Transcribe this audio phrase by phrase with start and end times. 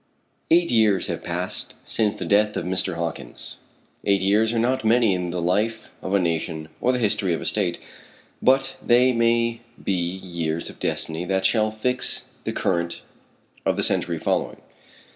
[0.49, 2.95] Eight years have passed since the death of Mr.
[2.95, 3.57] Hawkins.
[4.03, 7.39] Eight years are not many in the life of a nation or the history of
[7.41, 7.77] a state,
[8.41, 13.03] but they may be years of destiny that shall fix the current
[13.63, 14.57] of the century following.